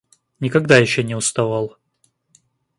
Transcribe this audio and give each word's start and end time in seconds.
Никогда 0.39 0.79
еще 0.79 1.03
не 1.03 1.13
уставал. 1.13 1.77